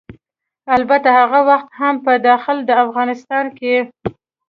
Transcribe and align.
البته 0.75 1.09
هغه 1.19 1.39
وخت 1.49 1.69
هم 1.79 1.95
په 2.05 2.13
داخل 2.27 2.57
د 2.63 2.69
افغانستان 2.85 3.45
کې 3.57 3.75